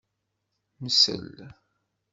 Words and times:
Msel. 0.83 1.27